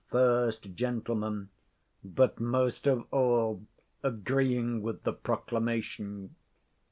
First 0.09 0.73
Gent. 0.73 1.07
But, 2.03 2.39
most 2.39 2.87
of 2.87 3.05
all, 3.13 3.67
agreeing 4.01 4.81
with 4.81 5.03
the 5.03 5.13
proclamation. 5.13 6.33